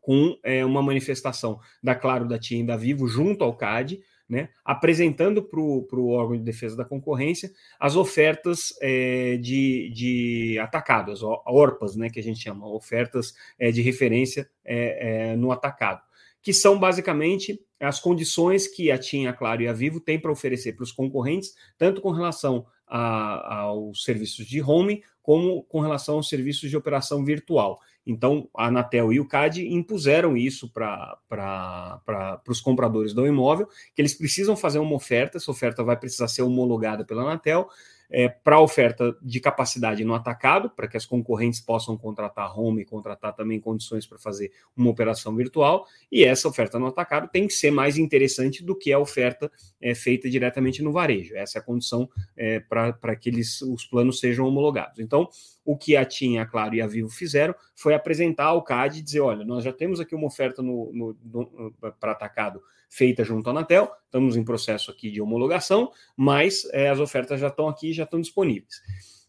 com 0.00 0.38
é, 0.42 0.64
uma 0.64 0.82
manifestação 0.82 1.60
da 1.82 1.94
Claro, 1.94 2.26
da 2.26 2.38
TIM 2.38 2.64
da 2.64 2.76
Vivo 2.76 3.06
junto 3.06 3.44
ao 3.44 3.54
CAD, 3.54 4.00
né, 4.30 4.48
apresentando 4.64 5.42
para 5.42 5.58
o 5.60 6.10
órgão 6.10 6.36
de 6.36 6.44
defesa 6.44 6.76
da 6.76 6.84
concorrência 6.84 7.50
as 7.80 7.96
ofertas 7.96 8.72
é, 8.80 9.36
de, 9.38 9.90
de 9.92 10.58
atacado, 10.60 11.10
as 11.10 11.20
ORPAs, 11.22 11.96
né, 11.96 12.08
que 12.08 12.20
a 12.20 12.22
gente 12.22 12.40
chama, 12.40 12.72
ofertas 12.72 13.34
é, 13.58 13.72
de 13.72 13.82
referência 13.82 14.48
é, 14.64 15.34
no 15.34 15.50
atacado, 15.50 16.00
que 16.40 16.52
são 16.52 16.78
basicamente 16.78 17.60
as 17.80 17.98
condições 17.98 18.68
que 18.68 18.90
a 18.92 18.98
TIM, 18.98 19.26
a 19.26 19.32
Claro 19.32 19.62
e 19.62 19.68
a 19.68 19.72
Vivo 19.72 19.98
têm 19.98 20.20
para 20.20 20.30
oferecer 20.30 20.74
para 20.74 20.84
os 20.84 20.92
concorrentes, 20.92 21.54
tanto 21.76 22.00
com 22.00 22.10
relação 22.10 22.64
a, 22.90 23.60
aos 23.60 24.02
serviços 24.02 24.44
de 24.44 24.60
home 24.60 25.02
como 25.22 25.62
com 25.64 25.80
relação 25.80 26.16
aos 26.16 26.28
serviços 26.28 26.68
de 26.68 26.76
operação 26.76 27.24
virtual. 27.24 27.78
Então, 28.04 28.48
a 28.56 28.66
Anatel 28.66 29.12
e 29.12 29.20
o 29.20 29.28
CAD 29.28 29.68
impuseram 29.68 30.36
isso 30.36 30.68
para 30.72 32.42
os 32.48 32.60
compradores 32.60 33.12
do 33.12 33.26
imóvel, 33.26 33.68
que 33.94 34.02
eles 34.02 34.14
precisam 34.14 34.56
fazer 34.56 34.78
uma 34.78 34.94
oferta, 34.94 35.36
essa 35.36 35.50
oferta 35.50 35.84
vai 35.84 35.96
precisar 35.96 36.26
ser 36.26 36.42
homologada 36.42 37.04
pela 37.04 37.22
Anatel, 37.22 37.68
é, 38.10 38.28
para 38.28 38.60
oferta 38.60 39.16
de 39.22 39.38
capacidade 39.40 40.04
no 40.04 40.14
atacado, 40.14 40.68
para 40.70 40.88
que 40.88 40.96
as 40.96 41.06
concorrentes 41.06 41.60
possam 41.60 41.96
contratar 41.96 42.58
home 42.58 42.82
e 42.82 42.84
contratar 42.84 43.34
também 43.34 43.60
condições 43.60 44.06
para 44.06 44.18
fazer 44.18 44.50
uma 44.76 44.90
operação 44.90 45.34
virtual, 45.36 45.86
e 46.10 46.24
essa 46.24 46.48
oferta 46.48 46.78
no 46.78 46.86
atacado 46.86 47.28
tem 47.28 47.46
que 47.46 47.54
ser 47.54 47.70
mais 47.70 47.96
interessante 47.96 48.64
do 48.64 48.74
que 48.74 48.92
a 48.92 48.98
oferta 48.98 49.50
é, 49.80 49.94
feita 49.94 50.28
diretamente 50.28 50.82
no 50.82 50.92
varejo. 50.92 51.36
Essa 51.36 51.58
é 51.58 51.60
a 51.60 51.64
condição 51.64 52.08
é, 52.36 52.60
para 52.60 53.16
que 53.16 53.28
eles, 53.28 53.62
os 53.62 53.84
planos 53.86 54.18
sejam 54.18 54.46
homologados. 54.46 54.98
Então, 54.98 55.28
o 55.64 55.76
que 55.76 55.96
a 55.96 56.04
TIM, 56.04 56.38
a 56.38 56.46
Claro 56.46 56.74
e 56.74 56.82
a 56.82 56.86
Vivo 56.86 57.08
fizeram 57.08 57.54
foi 57.76 57.94
apresentar 57.94 58.46
ao 58.46 58.62
CAD 58.62 58.98
e 58.98 59.02
dizer: 59.02 59.20
olha, 59.20 59.44
nós 59.44 59.62
já 59.62 59.72
temos 59.72 60.00
aqui 60.00 60.14
uma 60.14 60.26
oferta 60.26 60.62
no, 60.62 60.90
no, 60.92 61.16
no 61.22 61.72
para 62.00 62.12
atacado 62.12 62.60
feita 62.90 63.24
junto 63.24 63.48
à 63.48 63.52
Anatel, 63.52 63.90
estamos 64.04 64.36
em 64.36 64.44
processo 64.44 64.90
aqui 64.90 65.10
de 65.10 65.22
homologação, 65.22 65.92
mas 66.16 66.68
é, 66.72 66.90
as 66.90 66.98
ofertas 66.98 67.40
já 67.40 67.48
estão 67.48 67.68
aqui, 67.68 67.92
já 67.92 68.02
estão 68.02 68.20
disponíveis. 68.20 68.82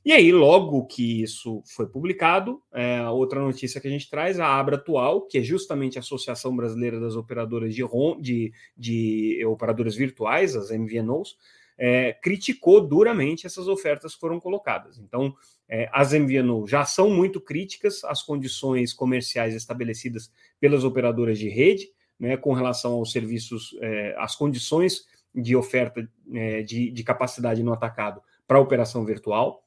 E 0.03 0.11
aí, 0.11 0.31
logo 0.31 0.87
que 0.87 1.21
isso 1.21 1.61
foi 1.63 1.85
publicado, 1.87 2.59
é, 2.73 3.07
outra 3.07 3.39
notícia 3.39 3.79
que 3.79 3.87
a 3.87 3.91
gente 3.91 4.09
traz, 4.09 4.39
a 4.39 4.47
Abra 4.47 4.75
Atual, 4.75 5.27
que 5.27 5.37
é 5.37 5.43
justamente 5.43 5.99
a 5.99 6.01
Associação 6.01 6.55
Brasileira 6.55 6.99
das 6.99 7.15
Operadoras 7.15 7.75
de, 7.75 7.85
de, 8.19 8.51
de 8.75 9.45
Operadoras 9.45 9.95
Virtuais, 9.95 10.55
as 10.55 10.71
MVNOs, 10.71 11.37
é, 11.77 12.13
criticou 12.13 12.81
duramente 12.81 13.45
essas 13.45 13.67
ofertas 13.67 14.15
que 14.15 14.19
foram 14.19 14.39
colocadas. 14.39 14.97
Então, 14.97 15.35
é, 15.69 15.87
as 15.93 16.13
MVNOs 16.13 16.69
já 16.69 16.83
são 16.83 17.11
muito 17.11 17.39
críticas 17.39 18.03
às 18.03 18.23
condições 18.23 18.93
comerciais 18.93 19.53
estabelecidas 19.53 20.31
pelas 20.59 20.83
operadoras 20.83 21.37
de 21.37 21.47
rede, 21.47 21.89
né, 22.21 22.37
com 22.37 22.53
relação 22.53 22.93
aos 22.93 23.11
serviços, 23.11 23.75
é, 23.81 24.15
às 24.19 24.35
condições 24.35 25.07
de 25.33 25.55
oferta 25.55 26.07
é, 26.31 26.61
de, 26.61 26.91
de, 26.91 27.03
capacidade 27.03 27.63
no 27.63 27.73
atacado 27.73 28.21
para 28.47 28.59
operação 28.59 29.03
virtual. 29.03 29.65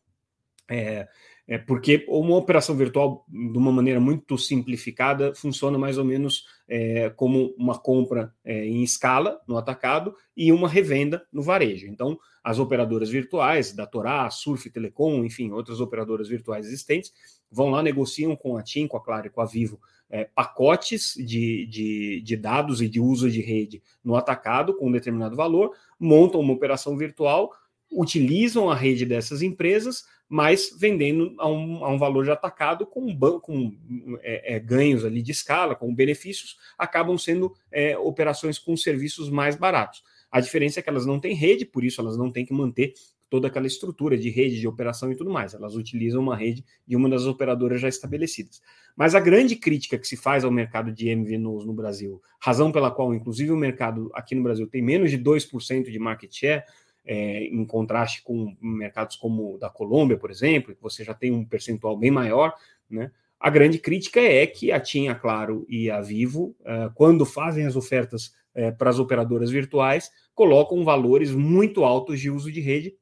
É, 0.70 1.08
é, 1.46 1.58
porque 1.58 2.04
uma 2.08 2.36
operação 2.36 2.76
virtual, 2.76 3.24
de 3.28 3.58
uma 3.58 3.70
maneira 3.70 4.00
muito 4.00 4.38
simplificada, 4.38 5.34
funciona 5.34 5.78
mais 5.78 5.98
ou 5.98 6.04
menos 6.04 6.46
é, 6.68 7.10
como 7.10 7.54
uma 7.58 7.78
compra 7.78 8.32
é, 8.44 8.66
em 8.66 8.82
escala 8.82 9.40
no 9.46 9.58
atacado 9.58 10.14
e 10.36 10.50
uma 10.50 10.68
revenda 10.68 11.24
no 11.32 11.42
varejo. 11.42 11.86
Então, 11.86 12.18
as 12.42 12.58
operadoras 12.58 13.10
virtuais, 13.10 13.72
da 13.72 13.86
Torá, 13.86 14.28
Surf 14.30 14.70
Telecom, 14.70 15.24
enfim, 15.24 15.50
outras 15.50 15.80
operadoras 15.80 16.28
virtuais 16.28 16.66
existentes, 16.66 17.12
vão 17.50 17.70
lá, 17.70 17.82
negociam 17.82 18.34
com 18.34 18.56
a 18.56 18.62
TIM, 18.62 18.86
com 18.86 18.96
a 18.96 19.02
Claro 19.02 19.26
e 19.26 19.30
com 19.30 19.40
a 19.40 19.46
Vivo 19.46 19.78
é, 20.14 20.24
pacotes 20.24 21.14
de, 21.16 21.66
de, 21.66 22.22
de, 22.22 22.36
dados 22.36 22.80
e 22.80 22.88
de 22.88 23.00
uso 23.00 23.30
de 23.30 23.40
rede 23.40 23.82
no 24.02 24.14
atacado 24.14 24.74
com 24.76 24.88
um 24.88 24.92
determinado 24.92 25.34
valor, 25.34 25.72
montam 25.98 26.40
uma 26.40 26.52
operação 26.52 26.96
virtual, 26.96 27.50
utilizam 27.90 28.70
a 28.70 28.74
rede 28.74 29.04
dessas 29.04 29.42
empresas, 29.42 30.04
mas 30.28 30.74
vendendo 30.78 31.34
a 31.38 31.48
um, 31.48 31.84
a 31.84 31.88
um 31.90 31.98
valor 31.98 32.24
de 32.24 32.30
atacado 32.30 32.86
com, 32.86 33.16
com 33.40 33.76
é, 34.22 34.54
é, 34.56 34.58
ganhos 34.58 35.04
ali 35.04 35.22
de 35.22 35.32
escala, 35.32 35.74
com 35.74 35.94
benefícios, 35.94 36.56
acabam 36.78 37.16
sendo 37.18 37.54
é, 37.70 37.96
operações 37.98 38.58
com 38.58 38.76
serviços 38.76 39.28
mais 39.28 39.56
baratos. 39.56 40.02
A 40.30 40.40
diferença 40.40 40.80
é 40.80 40.82
que 40.82 40.88
elas 40.88 41.06
não 41.06 41.20
têm 41.20 41.34
rede, 41.34 41.64
por 41.64 41.84
isso 41.84 42.00
elas 42.00 42.16
não 42.16 42.30
têm 42.32 42.44
que 42.44 42.52
manter 42.52 42.94
toda 43.30 43.48
aquela 43.48 43.66
estrutura 43.66 44.16
de 44.16 44.30
rede 44.30 44.60
de 44.60 44.68
operação 44.68 45.10
e 45.10 45.16
tudo 45.16 45.30
mais. 45.30 45.54
Elas 45.54 45.74
utilizam 45.74 46.22
uma 46.22 46.36
rede 46.36 46.64
de 46.86 46.94
uma 46.94 47.08
das 47.08 47.24
operadoras 47.26 47.80
já 47.80 47.88
estabelecidas. 47.88 48.60
Mas 48.96 49.14
a 49.14 49.20
grande 49.20 49.56
crítica 49.56 49.98
que 49.98 50.06
se 50.06 50.16
faz 50.16 50.44
ao 50.44 50.52
mercado 50.52 50.92
de 50.92 51.14
MVNOs 51.14 51.66
no 51.66 51.72
Brasil, 51.72 52.22
razão 52.38 52.70
pela 52.70 52.90
qual, 52.90 53.12
inclusive, 53.12 53.50
o 53.50 53.56
mercado 53.56 54.10
aqui 54.14 54.36
no 54.36 54.42
Brasil 54.42 54.68
tem 54.68 54.80
menos 54.80 55.10
de 55.10 55.18
2% 55.18 55.90
de 55.90 55.98
market 55.98 56.32
share, 56.32 56.62
é, 57.04 57.44
em 57.44 57.64
contraste 57.64 58.22
com 58.22 58.56
mercados 58.60 59.16
como 59.16 59.54
o 59.54 59.58
da 59.58 59.68
Colômbia, 59.68 60.16
por 60.16 60.30
exemplo, 60.30 60.74
que 60.74 60.82
você 60.82 61.04
já 61.04 61.14
tem 61.14 61.32
um 61.32 61.44
percentual 61.44 61.96
bem 61.96 62.10
maior, 62.10 62.54
né? 62.88 63.10
A 63.38 63.50
grande 63.50 63.78
crítica 63.78 64.20
é 64.20 64.46
que 64.46 64.72
a 64.72 64.80
TIM, 64.80 65.08
a 65.08 65.14
Claro 65.14 65.66
e 65.68 65.90
a 65.90 66.00
Vivo, 66.00 66.56
uh, 66.60 66.90
quando 66.94 67.26
fazem 67.26 67.66
as 67.66 67.76
ofertas 67.76 68.28
uh, 68.54 68.74
para 68.78 68.88
as 68.88 68.98
operadoras 68.98 69.50
virtuais, 69.50 70.10
colocam 70.34 70.82
valores 70.82 71.30
muito 71.30 71.84
altos 71.84 72.20
de 72.20 72.30
uso 72.30 72.50
de 72.50 72.60
rede 72.60 72.96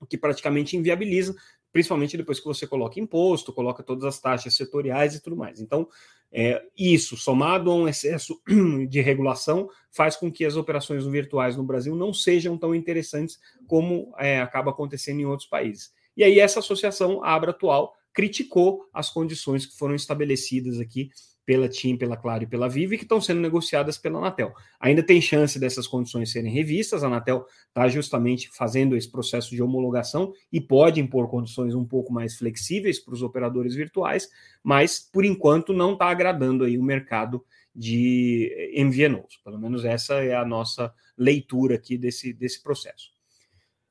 o 0.00 0.06
que 0.06 0.18
praticamente 0.18 0.76
inviabiliza, 0.76 1.34
principalmente 1.76 2.16
depois 2.16 2.40
que 2.40 2.46
você 2.46 2.66
coloca 2.66 2.98
imposto, 2.98 3.52
coloca 3.52 3.82
todas 3.82 4.02
as 4.04 4.18
taxas 4.18 4.54
setoriais 4.54 5.14
e 5.14 5.22
tudo 5.22 5.36
mais. 5.36 5.60
Então, 5.60 5.86
é, 6.32 6.62
isso, 6.74 7.18
somado 7.18 7.70
a 7.70 7.74
um 7.74 7.86
excesso 7.86 8.40
de 8.88 9.02
regulação, 9.02 9.68
faz 9.90 10.16
com 10.16 10.32
que 10.32 10.46
as 10.46 10.56
operações 10.56 11.04
virtuais 11.04 11.54
no 11.54 11.62
Brasil 11.62 11.94
não 11.94 12.14
sejam 12.14 12.56
tão 12.56 12.74
interessantes 12.74 13.38
como 13.66 14.10
é, 14.18 14.40
acaba 14.40 14.70
acontecendo 14.70 15.20
em 15.20 15.26
outros 15.26 15.46
países. 15.46 15.92
E 16.16 16.24
aí, 16.24 16.40
essa 16.40 16.60
associação, 16.60 17.22
a 17.22 17.34
Abra 17.34 17.50
Atual, 17.50 17.92
criticou 18.10 18.88
as 18.90 19.10
condições 19.10 19.66
que 19.66 19.76
foram 19.76 19.94
estabelecidas 19.94 20.80
aqui 20.80 21.10
pela 21.46 21.68
TIM, 21.68 21.96
pela 21.96 22.16
Claro 22.16 22.42
e 22.42 22.46
pela 22.46 22.68
Vivo 22.68 22.94
e 22.94 22.98
que 22.98 23.04
estão 23.04 23.20
sendo 23.20 23.40
negociadas 23.40 23.96
pela 23.96 24.18
Anatel. 24.18 24.52
Ainda 24.80 25.02
tem 25.02 25.20
chance 25.20 25.58
dessas 25.60 25.86
condições 25.86 26.32
serem 26.32 26.52
revistas, 26.52 27.04
a 27.04 27.06
Anatel 27.06 27.46
está 27.68 27.88
justamente 27.88 28.50
fazendo 28.52 28.96
esse 28.96 29.08
processo 29.08 29.50
de 29.54 29.62
homologação 29.62 30.32
e 30.52 30.60
pode 30.60 31.00
impor 31.00 31.30
condições 31.30 31.72
um 31.74 31.84
pouco 31.84 32.12
mais 32.12 32.36
flexíveis 32.36 32.98
para 32.98 33.14
os 33.14 33.22
operadores 33.22 33.76
virtuais, 33.76 34.28
mas 34.62 34.98
por 34.98 35.24
enquanto 35.24 35.72
não 35.72 35.92
está 35.92 36.06
agradando 36.06 36.64
aí 36.64 36.76
o 36.76 36.82
mercado 36.82 37.44
de 37.72 38.72
MVNOs. 38.76 39.38
Pelo 39.44 39.58
menos 39.58 39.84
essa 39.84 40.14
é 40.14 40.34
a 40.34 40.44
nossa 40.44 40.92
leitura 41.16 41.76
aqui 41.76 41.96
desse, 41.96 42.32
desse 42.32 42.60
processo. 42.60 43.14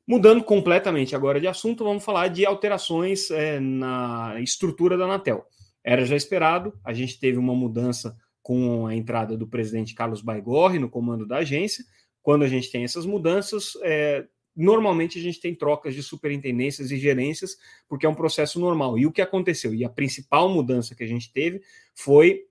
Mudando 0.05 0.43
completamente 0.43 1.15
agora 1.15 1.39
de 1.39 1.47
assunto, 1.47 1.83
vamos 1.83 2.03
falar 2.03 2.27
de 2.27 2.45
alterações 2.45 3.31
é, 3.31 3.59
na 3.59 4.35
estrutura 4.39 4.97
da 4.97 5.05
Anatel. 5.05 5.47
Era 5.85 6.03
já 6.03 6.15
esperado, 6.15 6.73
a 6.83 6.91
gente 6.93 7.19
teve 7.19 7.37
uma 7.37 7.53
mudança 7.53 8.17
com 8.41 8.87
a 8.87 8.95
entrada 8.95 9.37
do 9.37 9.47
presidente 9.47 9.93
Carlos 9.93 10.21
Baigorre 10.21 10.79
no 10.79 10.89
comando 10.89 11.27
da 11.27 11.37
agência. 11.37 11.85
Quando 12.23 12.43
a 12.43 12.47
gente 12.47 12.71
tem 12.71 12.83
essas 12.83 13.05
mudanças, 13.05 13.73
é, 13.83 14.25
normalmente 14.55 15.19
a 15.19 15.21
gente 15.21 15.39
tem 15.39 15.53
trocas 15.53 15.93
de 15.93 16.01
superintendências 16.01 16.89
e 16.89 16.97
gerências, 16.97 17.55
porque 17.87 18.07
é 18.07 18.09
um 18.09 18.15
processo 18.15 18.59
normal. 18.59 18.97
E 18.97 19.05
o 19.05 19.11
que 19.11 19.21
aconteceu? 19.21 19.75
E 19.75 19.85
a 19.85 19.89
principal 19.89 20.49
mudança 20.49 20.95
que 20.95 21.03
a 21.03 21.07
gente 21.07 21.31
teve 21.31 21.61
foi 21.93 22.45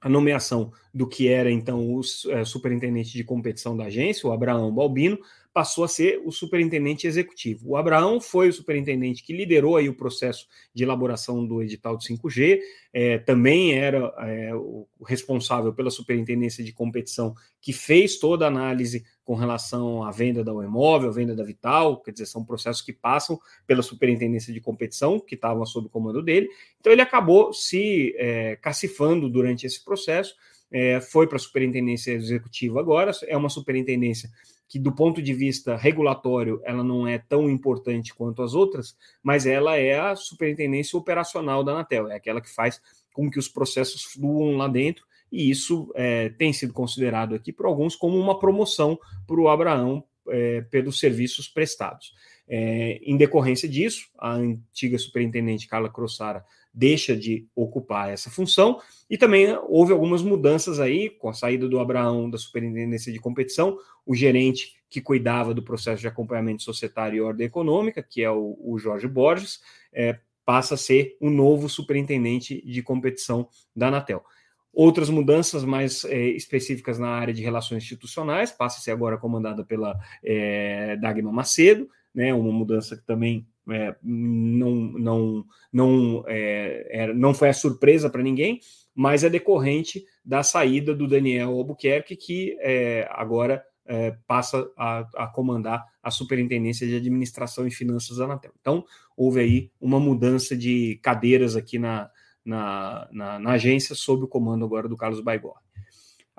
a 0.00 0.08
nomeação 0.08 0.72
do 0.94 1.08
que 1.08 1.28
era 1.28 1.50
então 1.50 1.92
o 1.92 2.00
é, 2.28 2.44
superintendente 2.44 3.12
de 3.12 3.24
competição 3.24 3.76
da 3.76 3.86
agência, 3.86 4.28
o 4.28 4.32
Abraão 4.32 4.72
Balbino, 4.72 5.18
passou 5.52 5.82
a 5.82 5.88
ser 5.88 6.20
o 6.24 6.30
superintendente 6.30 7.06
executivo. 7.06 7.70
O 7.70 7.76
Abraão 7.76 8.20
foi 8.20 8.48
o 8.48 8.52
superintendente 8.52 9.22
que 9.22 9.32
liderou 9.32 9.76
aí 9.76 9.88
o 9.88 9.94
processo 9.94 10.46
de 10.72 10.84
elaboração 10.84 11.44
do 11.44 11.62
edital 11.62 11.96
de 11.96 12.06
5G, 12.06 12.60
é, 12.92 13.18
também 13.18 13.74
era 13.74 14.12
é, 14.18 14.54
o 14.54 14.86
responsável 15.04 15.72
pela 15.72 15.90
superintendência 15.90 16.62
de 16.62 16.72
competição 16.72 17.34
que 17.60 17.72
fez 17.72 18.18
toda 18.18 18.44
a 18.44 18.48
análise 18.48 19.04
com 19.24 19.34
relação 19.34 20.02
à 20.02 20.10
venda 20.10 20.42
da 20.42 20.52
imóvel, 20.52 21.12
venda 21.12 21.34
da 21.34 21.44
Vital, 21.44 22.00
quer 22.00 22.12
dizer, 22.12 22.26
são 22.26 22.44
processos 22.44 22.82
que 22.82 22.92
passam 22.92 23.38
pela 23.66 23.82
superintendência 23.82 24.52
de 24.52 24.60
competição, 24.60 25.20
que 25.20 25.34
estavam 25.34 25.64
sob 25.66 25.86
o 25.86 25.90
comando 25.90 26.22
dele. 26.22 26.48
Então 26.80 26.92
ele 26.92 27.02
acabou 27.02 27.52
se 27.52 28.14
é, 28.18 28.56
cacifando 28.56 29.28
durante 29.28 29.66
esse 29.66 29.84
processo, 29.84 30.34
é, 30.72 31.00
foi 31.00 31.26
para 31.26 31.36
a 31.36 31.40
superintendência 31.40 32.12
executiva 32.12 32.80
agora, 32.80 33.10
é 33.26 33.36
uma 33.36 33.48
superintendência 33.48 34.30
que 34.70 34.78
do 34.78 34.92
ponto 34.92 35.20
de 35.20 35.34
vista 35.34 35.76
regulatório 35.76 36.60
ela 36.64 36.84
não 36.84 37.06
é 37.06 37.18
tão 37.18 37.50
importante 37.50 38.14
quanto 38.14 38.40
as 38.40 38.54
outras, 38.54 38.96
mas 39.20 39.44
ela 39.44 39.76
é 39.76 39.98
a 39.98 40.14
superintendência 40.14 40.96
operacional 40.96 41.64
da 41.64 41.72
Anatel, 41.72 42.08
é 42.08 42.14
aquela 42.14 42.40
que 42.40 42.48
faz 42.48 42.80
com 43.12 43.28
que 43.28 43.38
os 43.38 43.48
processos 43.48 44.04
fluam 44.04 44.56
lá 44.56 44.68
dentro, 44.68 45.04
e 45.30 45.50
isso 45.50 45.92
é, 45.96 46.28
tem 46.28 46.52
sido 46.52 46.72
considerado 46.72 47.34
aqui 47.34 47.52
por 47.52 47.66
alguns 47.66 47.96
como 47.96 48.16
uma 48.16 48.38
promoção 48.38 48.96
para 49.26 49.40
o 49.40 49.48
Abraão 49.48 50.04
é, 50.28 50.60
pelos 50.60 51.00
serviços 51.00 51.48
prestados. 51.48 52.14
É, 52.48 53.00
em 53.02 53.16
decorrência 53.16 53.68
disso, 53.68 54.08
a 54.16 54.34
antiga 54.34 54.96
superintendente 54.98 55.66
Carla 55.66 55.90
Crossara 55.90 56.44
deixa 56.72 57.16
de 57.16 57.46
ocupar 57.54 58.10
essa 58.10 58.30
função. 58.30 58.80
E 59.08 59.18
também 59.18 59.56
houve 59.68 59.92
algumas 59.92 60.22
mudanças 60.22 60.78
aí, 60.78 61.10
com 61.10 61.28
a 61.28 61.34
saída 61.34 61.68
do 61.68 61.78
Abraão 61.78 62.30
da 62.30 62.38
Superintendência 62.38 63.12
de 63.12 63.18
Competição, 63.18 63.78
o 64.06 64.14
gerente 64.14 64.76
que 64.88 65.00
cuidava 65.00 65.54
do 65.54 65.62
processo 65.62 66.00
de 66.00 66.08
acompanhamento 66.08 66.62
societário 66.62 67.16
e 67.16 67.20
ordem 67.20 67.46
econômica, 67.46 68.02
que 68.02 68.22
é 68.22 68.30
o, 68.30 68.58
o 68.60 68.78
Jorge 68.78 69.06
Borges, 69.06 69.60
é, 69.92 70.18
passa 70.44 70.74
a 70.74 70.78
ser 70.78 71.16
o 71.20 71.30
novo 71.30 71.68
superintendente 71.68 72.60
de 72.64 72.82
competição 72.82 73.48
da 73.74 73.88
Anatel. 73.88 74.24
Outras 74.72 75.10
mudanças 75.10 75.64
mais 75.64 76.04
é, 76.04 76.28
específicas 76.30 76.98
na 76.98 77.08
área 77.08 77.34
de 77.34 77.42
relações 77.42 77.82
institucionais, 77.82 78.52
passa 78.52 78.78
a 78.78 78.80
ser 78.80 78.92
agora 78.92 79.18
comandada 79.18 79.64
pela 79.64 79.98
é, 80.22 80.96
Dagmar 80.96 81.32
Macedo, 81.32 81.88
né? 82.14 82.32
Uma 82.32 82.52
mudança 82.52 82.96
que 82.96 83.04
também 83.04 83.46
é, 83.68 83.94
não, 84.02 84.74
não, 84.74 85.44
não, 85.72 86.24
é, 86.26 87.12
não 87.14 87.34
foi 87.34 87.48
a 87.48 87.54
surpresa 87.54 88.08
para 88.08 88.22
ninguém, 88.22 88.60
mas 88.94 89.24
é 89.24 89.30
decorrente 89.30 90.04
da 90.24 90.42
saída 90.42 90.94
do 90.94 91.06
Daniel 91.06 91.50
Albuquerque, 91.50 92.16
que 92.16 92.56
é, 92.60 93.08
agora 93.10 93.64
é, 93.86 94.16
passa 94.26 94.70
a, 94.76 95.00
a, 95.16 95.26
comandar 95.26 95.84
a 96.02 96.10
Superintendência 96.10 96.86
de 96.86 96.96
Administração 96.96 97.66
e 97.66 97.70
Finanças 97.70 98.18
da 98.18 98.24
Anatel. 98.24 98.52
Então, 98.60 98.84
houve 99.16 99.40
aí 99.40 99.70
uma 99.80 99.98
mudança 99.98 100.56
de 100.56 101.00
cadeiras 101.02 101.56
aqui 101.56 101.78
na, 101.78 102.10
na, 102.44 103.08
na, 103.10 103.38
na 103.38 103.50
agência, 103.52 103.94
sob 103.94 104.24
o 104.24 104.28
comando 104.28 104.64
agora 104.64 104.88
do 104.88 104.96
Carlos 104.96 105.20
Baigor. 105.20 105.56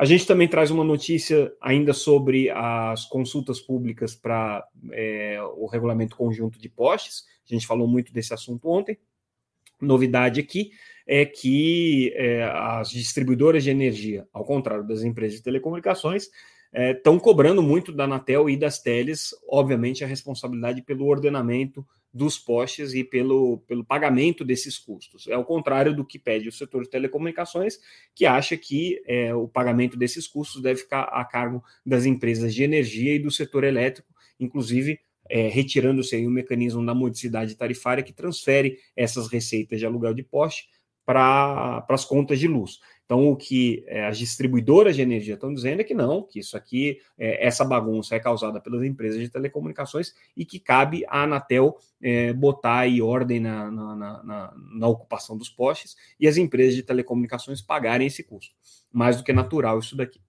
A 0.01 0.05
gente 0.05 0.25
também 0.25 0.48
traz 0.48 0.72
uma 0.72 0.84
notícia 0.84 1.53
ainda 1.62 1.93
sobre 1.93 2.50
as 2.50 3.05
consultas 3.05 3.62
públicas 3.62 4.15
para 4.15 4.67
é, 4.93 5.39
o 5.55 5.67
regulamento 5.67 6.17
conjunto 6.17 6.60
de 6.60 6.67
postes. 6.67 7.24
A 7.48 7.53
gente 7.53 7.67
falou 7.67 7.88
muito 7.88 8.12
desse 8.12 8.34
assunto 8.34 8.67
ontem. 8.67 8.98
Novidade 9.79 10.39
aqui 10.39 10.72
é 11.05 11.24
que 11.24 12.12
é, 12.15 12.41
as 12.46 12.89
distribuidoras 12.89 13.63
de 13.63 13.70
energia, 13.70 14.27
ao 14.34 14.43
contrário 14.43 14.88
das 14.88 15.03
empresas 15.03 15.38
de 15.38 15.43
telecomunicações, 15.43 16.29
estão 16.74 17.17
é, 17.17 17.20
cobrando 17.20 17.62
muito 17.62 17.91
da 17.91 18.05
Anatel 18.05 18.50
e 18.50 18.58
das 18.58 18.81
teles, 18.81 19.36
obviamente, 19.48 20.03
a 20.03 20.08
responsabilidade 20.08 20.81
pelo 20.81 21.05
ordenamento 21.05 21.86
dos 22.13 22.38
postes 22.38 22.94
e 22.94 23.03
pelo, 23.03 23.60
pelo 23.60 23.86
pagamento 23.86 24.44
desses 24.44 24.77
custos. 24.77 25.27
É 25.27 25.38
o 25.38 25.46
contrário 25.46 25.96
do 25.96 26.06
que 26.06 26.20
pede 26.20 26.50
o 26.50 26.51
setor 26.51 26.84
de 26.84 26.89
telecomunicações, 26.89 27.80
que 28.13 28.25
acha 28.25 28.58
que 28.58 29.01
é, 29.08 29.34
o 29.34 29.48
pagamento 29.48 29.98
desses 29.98 30.27
custos 30.27 30.62
deve 30.62 30.82
ficar 30.82 31.03
a 31.03 31.24
cargo 31.24 31.63
das 31.86 32.06
empresas 32.06 32.53
de 32.53 32.63
energia 32.63 33.15
e 33.15 33.20
do 33.20 33.32
setor 33.32 33.63
elétrico, 33.63 34.13
inclusive 34.39 35.00
é, 35.30 35.48
retirando-se 35.48 36.15
aí 36.15 36.27
o 36.27 36.32
mecanismo 36.32 36.86
da 36.86 36.94
modicidade 36.94 37.56
tarifária 37.56 38.03
que 38.03 38.12
transfere 38.12 38.77
essas 38.96 39.30
receitas 39.30 39.80
de 39.80 39.86
aluguel 39.86 40.13
de 40.13 40.24
poste 40.24 40.68
para 41.06 41.86
as 41.89 42.06
contas 42.06 42.39
de 42.39 42.48
luz. 42.48 42.80
Então, 43.12 43.30
o 43.30 43.36
que 43.36 43.84
é, 43.88 44.06
as 44.06 44.18
distribuidoras 44.18 44.96
de 44.96 45.01
energia 45.01 45.34
estão 45.34 45.53
dizendo 45.53 45.82
é 45.82 45.84
que 45.84 45.94
não, 45.94 46.24
que 46.24 46.39
isso 46.39 46.56
aqui, 46.56 46.98
é, 47.18 47.46
essa 47.46 47.65
bagunça 47.65 48.15
é 48.15 48.22
causada 48.22 48.62
pelas 48.62 48.82
empresas 48.84 49.20
de 49.20 49.27
telecomunicações 49.27 50.13
e 50.34 50.46
que 50.46 50.58
cabe 50.58 51.03
à 51.10 51.24
Anatel 51.24 51.77
é, 52.01 52.32
botar 52.32 52.80
aí 52.80 53.01
ordem 53.01 53.41
na, 53.41 53.70
na, 53.70 54.24
na, 54.24 54.53
na, 54.56 54.88
ocupação 54.88 55.38
dos 55.38 55.50
postes 55.50 55.98
e 56.18 56.25
as 56.25 56.38
empresas 56.38 56.74
de 56.74 56.84
telecomunicações 56.84 57.62
pagarem 57.62 58.08
esse 58.08 58.24
custo. 58.24 58.56
Mais 58.94 59.18
do 59.18 59.25
que 59.25 59.34
natural 59.34 59.80
isso 59.80 59.98
daqui. 59.98 60.22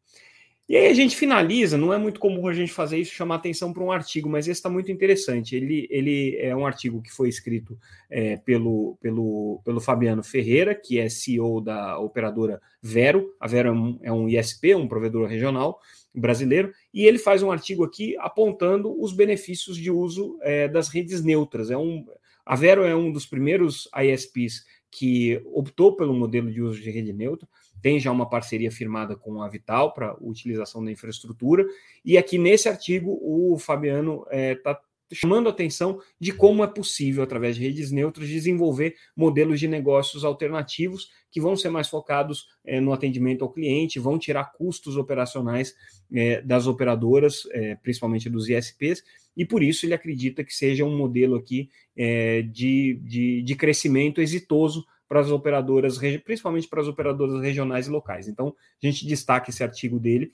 E 0.72 0.76
aí 0.78 0.86
a 0.86 0.94
gente 0.94 1.14
finaliza, 1.14 1.76
não 1.76 1.92
é 1.92 1.98
muito 1.98 2.18
comum 2.18 2.48
a 2.48 2.52
gente 2.54 2.72
fazer 2.72 2.96
isso, 2.96 3.12
chamar 3.12 3.34
atenção 3.34 3.74
para 3.74 3.82
um 3.82 3.92
artigo, 3.92 4.26
mas 4.26 4.48
esse 4.48 4.58
está 4.58 4.70
muito 4.70 4.90
interessante. 4.90 5.54
Ele, 5.54 5.86
ele 5.90 6.34
é 6.38 6.56
um 6.56 6.64
artigo 6.64 7.02
que 7.02 7.12
foi 7.12 7.28
escrito 7.28 7.78
é, 8.08 8.38
pelo, 8.38 8.96
pelo, 8.98 9.60
pelo 9.66 9.82
Fabiano 9.82 10.24
Ferreira, 10.24 10.74
que 10.74 10.98
é 10.98 11.10
CEO 11.10 11.60
da 11.60 11.98
operadora 11.98 12.58
Vero. 12.80 13.34
A 13.38 13.46
Vero 13.46 13.68
é 13.68 13.72
um, 13.72 13.98
é 14.02 14.10
um 14.10 14.26
ISP, 14.26 14.74
um 14.74 14.88
provedor 14.88 15.28
regional 15.28 15.78
brasileiro, 16.14 16.72
e 16.94 17.04
ele 17.04 17.18
faz 17.18 17.42
um 17.42 17.52
artigo 17.52 17.84
aqui 17.84 18.16
apontando 18.16 18.98
os 18.98 19.12
benefícios 19.12 19.76
de 19.76 19.90
uso 19.90 20.38
é, 20.40 20.68
das 20.68 20.88
redes 20.88 21.22
neutras. 21.22 21.70
É 21.70 21.76
um, 21.76 22.06
a 22.46 22.56
Vero 22.56 22.84
é 22.84 22.96
um 22.96 23.12
dos 23.12 23.26
primeiros 23.26 23.90
ISPs 23.94 24.64
que 24.90 25.38
optou 25.52 25.94
pelo 25.96 26.14
modelo 26.14 26.50
de 26.50 26.62
uso 26.62 26.80
de 26.80 26.90
rede 26.90 27.12
neutra 27.12 27.46
tem 27.82 27.98
já 27.98 28.12
uma 28.12 28.28
parceria 28.28 28.70
firmada 28.70 29.16
com 29.16 29.42
a 29.42 29.48
Vital 29.48 29.92
para 29.92 30.16
utilização 30.20 30.84
da 30.84 30.90
infraestrutura, 30.90 31.66
e 32.04 32.16
aqui 32.16 32.38
nesse 32.38 32.68
artigo 32.68 33.18
o 33.20 33.58
Fabiano 33.58 34.24
está 34.30 34.36
é, 34.36 34.54
tá 34.54 34.80
chamando 35.12 35.48
a 35.48 35.52
atenção 35.52 36.00
de 36.18 36.32
como 36.32 36.64
é 36.64 36.66
possível, 36.66 37.22
através 37.22 37.56
de 37.56 37.62
redes 37.62 37.90
neutras, 37.90 38.28
desenvolver 38.28 38.94
modelos 39.14 39.60
de 39.60 39.68
negócios 39.68 40.24
alternativos 40.24 41.10
que 41.30 41.40
vão 41.40 41.56
ser 41.56 41.68
mais 41.70 41.88
focados 41.88 42.46
é, 42.64 42.80
no 42.80 42.92
atendimento 42.92 43.42
ao 43.42 43.52
cliente, 43.52 43.98
vão 43.98 44.18
tirar 44.18 44.52
custos 44.52 44.96
operacionais 44.96 45.74
é, 46.12 46.40
das 46.42 46.66
operadoras, 46.66 47.42
é, 47.52 47.74
principalmente 47.76 48.28
dos 48.28 48.48
ISPs, 48.48 49.02
e 49.36 49.44
por 49.44 49.62
isso 49.62 49.86
ele 49.86 49.94
acredita 49.94 50.44
que 50.44 50.54
seja 50.54 50.84
um 50.84 50.96
modelo 50.96 51.36
aqui 51.36 51.70
é, 51.96 52.42
de, 52.42 52.98
de, 53.02 53.42
de 53.42 53.54
crescimento 53.54 54.20
exitoso 54.20 54.84
para 55.12 55.20
as 55.20 55.30
operadoras, 55.30 55.98
principalmente 56.24 56.66
para 56.66 56.80
as 56.80 56.88
operadoras 56.88 57.38
regionais 57.42 57.86
e 57.86 57.90
locais. 57.90 58.28
Então, 58.28 58.56
a 58.82 58.86
gente 58.86 59.06
destaca 59.06 59.50
esse 59.50 59.62
artigo 59.62 60.00
dele, 60.00 60.32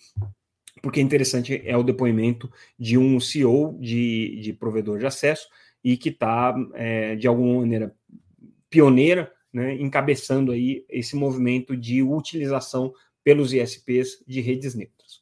porque 0.81 1.01
é 1.01 1.03
interessante, 1.03 1.61
é 1.65 1.77
o 1.77 1.83
depoimento 1.83 2.49
de 2.79 2.97
um 2.97 3.19
CEO 3.19 3.77
de, 3.81 4.39
de 4.41 4.53
provedor 4.53 5.01
de 5.01 5.07
acesso 5.07 5.49
e 5.83 5.97
que 5.97 6.11
está, 6.11 6.55
é, 6.75 7.17
de 7.17 7.27
alguma 7.27 7.59
maneira, 7.59 7.93
pioneira, 8.71 9.33
né, 9.53 9.75
encabeçando 9.75 10.53
aí 10.53 10.85
esse 10.89 11.17
movimento 11.17 11.77
de 11.77 12.01
utilização 12.01 12.95
pelos 13.25 13.53
ISPs 13.53 14.23
de 14.29 14.41
redes 14.41 14.77
neutras. 14.77 15.21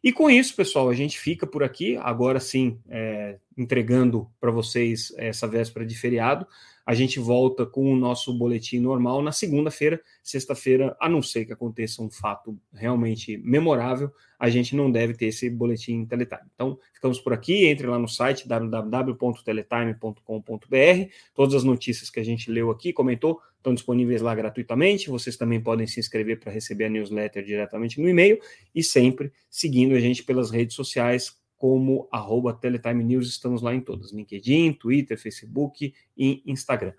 E 0.00 0.12
com 0.12 0.30
isso, 0.30 0.54
pessoal, 0.54 0.88
a 0.88 0.94
gente 0.94 1.18
fica 1.18 1.44
por 1.44 1.64
aqui, 1.64 1.96
agora 1.96 2.38
sim, 2.38 2.78
é, 2.88 3.40
entregando 3.58 4.30
para 4.40 4.52
vocês 4.52 5.12
essa 5.16 5.48
véspera 5.48 5.84
de 5.84 5.96
feriado. 5.96 6.46
A 6.84 6.94
gente 6.94 7.20
volta 7.20 7.64
com 7.64 7.92
o 7.92 7.96
nosso 7.96 8.32
boletim 8.32 8.80
normal 8.80 9.22
na 9.22 9.32
segunda-feira. 9.32 10.00
Sexta-feira, 10.22 10.96
a 11.00 11.08
não 11.08 11.22
ser 11.22 11.44
que 11.44 11.52
aconteça 11.52 12.02
um 12.02 12.10
fato 12.10 12.58
realmente 12.72 13.38
memorável, 13.38 14.10
a 14.38 14.50
gente 14.50 14.74
não 14.74 14.90
deve 14.90 15.14
ter 15.14 15.26
esse 15.26 15.48
boletim 15.48 16.04
Teletime. 16.04 16.42
Então, 16.54 16.76
ficamos 16.92 17.20
por 17.20 17.32
aqui. 17.32 17.66
Entre 17.66 17.86
lá 17.86 17.98
no 17.98 18.08
site 18.08 18.48
www.teletime.com.br. 18.48 21.10
Todas 21.34 21.54
as 21.54 21.64
notícias 21.64 22.10
que 22.10 22.18
a 22.18 22.24
gente 22.24 22.50
leu 22.50 22.70
aqui, 22.70 22.92
comentou, 22.92 23.40
estão 23.56 23.72
disponíveis 23.72 24.20
lá 24.20 24.34
gratuitamente. 24.34 25.08
Vocês 25.08 25.36
também 25.36 25.60
podem 25.60 25.86
se 25.86 26.00
inscrever 26.00 26.40
para 26.40 26.50
receber 26.50 26.86
a 26.86 26.88
newsletter 26.88 27.44
diretamente 27.44 28.00
no 28.00 28.08
e-mail 28.08 28.40
e 28.74 28.82
sempre 28.82 29.32
seguindo 29.48 29.94
a 29.94 30.00
gente 30.00 30.24
pelas 30.24 30.50
redes 30.50 30.74
sociais 30.74 31.40
como 31.62 32.08
arroba 32.10 32.52
Teletime 32.52 33.04
News, 33.04 33.28
estamos 33.28 33.62
lá 33.62 33.72
em 33.72 33.80
todas, 33.80 34.12
LinkedIn, 34.12 34.72
Twitter, 34.72 35.16
Facebook 35.16 35.94
e 36.18 36.42
Instagram. 36.44 36.92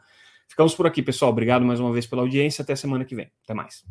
Ficamos 0.48 0.74
por 0.74 0.88
aqui, 0.88 1.04
pessoal. 1.04 1.32
Obrigado 1.32 1.66
mais 1.66 1.82
uma 1.82 1.92
vez 1.92 2.08
pela 2.08 2.22
audiência. 2.22 2.62
Até 2.62 2.74
semana 2.74 3.04
que 3.04 3.14
vem. 3.14 3.30
Até 3.44 3.54
mais. 3.54 3.84